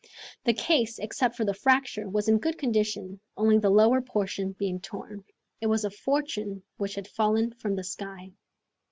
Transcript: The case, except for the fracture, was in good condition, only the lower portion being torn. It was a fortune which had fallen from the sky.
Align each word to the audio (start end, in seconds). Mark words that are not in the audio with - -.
The 0.45 0.55
case, 0.55 0.97
except 0.97 1.35
for 1.37 1.45
the 1.45 1.53
fracture, 1.53 2.09
was 2.09 2.27
in 2.27 2.39
good 2.39 2.57
condition, 2.57 3.19
only 3.37 3.59
the 3.59 3.69
lower 3.69 4.01
portion 4.01 4.53
being 4.53 4.79
torn. 4.79 5.23
It 5.61 5.67
was 5.67 5.85
a 5.85 5.91
fortune 5.91 6.63
which 6.77 6.95
had 6.95 7.07
fallen 7.07 7.51
from 7.53 7.75
the 7.75 7.83
sky. 7.83 8.31